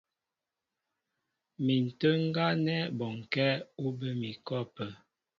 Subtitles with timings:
[1.63, 3.49] Mi ǹtə́ə́ ŋgá nɛ́ bɔnkɛ́
[3.83, 4.89] ú bə mi ikɔ ápə́.